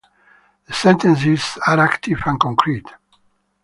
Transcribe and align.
The 0.65 0.73
sentences 0.73 1.59
are 1.67 1.77
active 1.79 2.21
and 2.25 2.39
concrete. 2.39 2.87